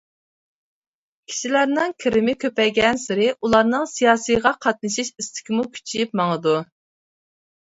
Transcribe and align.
كىشىلەرنىڭ 1.31 1.93
كىرىمى 2.03 2.35
كۆپەيگەنسېرى 2.43 3.27
ئۇلارنىڭ 3.35 3.85
سىياسىيغا 3.93 4.53
قاتنىشىش 4.67 5.13
ئىستىكىمۇ 5.19 5.69
كۈچىيىپ 5.77 6.19
ماڭىدۇ. 6.23 6.57